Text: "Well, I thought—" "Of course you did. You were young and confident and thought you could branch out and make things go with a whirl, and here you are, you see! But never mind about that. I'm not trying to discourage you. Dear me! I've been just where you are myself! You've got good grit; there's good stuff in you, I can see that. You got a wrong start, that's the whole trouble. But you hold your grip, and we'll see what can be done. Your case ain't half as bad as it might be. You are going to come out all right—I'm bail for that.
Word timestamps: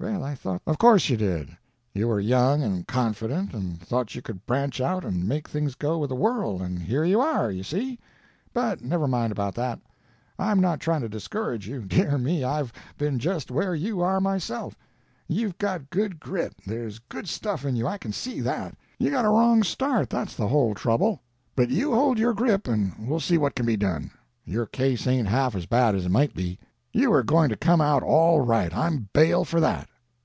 "Well, 0.00 0.22
I 0.22 0.36
thought—" 0.36 0.62
"Of 0.64 0.78
course 0.78 1.08
you 1.08 1.16
did. 1.16 1.58
You 1.92 2.06
were 2.06 2.20
young 2.20 2.62
and 2.62 2.86
confident 2.86 3.52
and 3.52 3.80
thought 3.82 4.14
you 4.14 4.22
could 4.22 4.46
branch 4.46 4.80
out 4.80 5.04
and 5.04 5.26
make 5.26 5.48
things 5.48 5.74
go 5.74 5.98
with 5.98 6.12
a 6.12 6.14
whirl, 6.14 6.62
and 6.62 6.78
here 6.78 7.02
you 7.04 7.20
are, 7.20 7.50
you 7.50 7.64
see! 7.64 7.98
But 8.54 8.80
never 8.80 9.08
mind 9.08 9.32
about 9.32 9.56
that. 9.56 9.80
I'm 10.38 10.60
not 10.60 10.78
trying 10.78 11.00
to 11.00 11.08
discourage 11.08 11.66
you. 11.66 11.82
Dear 11.82 12.16
me! 12.16 12.44
I've 12.44 12.72
been 12.96 13.18
just 13.18 13.50
where 13.50 13.74
you 13.74 14.00
are 14.00 14.20
myself! 14.20 14.78
You've 15.26 15.58
got 15.58 15.90
good 15.90 16.20
grit; 16.20 16.54
there's 16.64 17.00
good 17.00 17.28
stuff 17.28 17.64
in 17.64 17.74
you, 17.74 17.88
I 17.88 17.98
can 17.98 18.12
see 18.12 18.40
that. 18.40 18.76
You 19.00 19.10
got 19.10 19.24
a 19.24 19.30
wrong 19.30 19.64
start, 19.64 20.10
that's 20.10 20.36
the 20.36 20.46
whole 20.46 20.76
trouble. 20.76 21.22
But 21.56 21.70
you 21.70 21.92
hold 21.92 22.20
your 22.20 22.34
grip, 22.34 22.68
and 22.68 22.92
we'll 23.08 23.18
see 23.18 23.36
what 23.36 23.56
can 23.56 23.66
be 23.66 23.76
done. 23.76 24.12
Your 24.44 24.64
case 24.66 25.08
ain't 25.08 25.26
half 25.26 25.56
as 25.56 25.66
bad 25.66 25.96
as 25.96 26.06
it 26.06 26.10
might 26.12 26.34
be. 26.34 26.60
You 26.90 27.12
are 27.12 27.22
going 27.22 27.50
to 27.50 27.56
come 27.56 27.82
out 27.82 28.02
all 28.02 28.40
right—I'm 28.40 29.10
bail 29.12 29.44
for 29.44 29.60
that. 29.60 29.88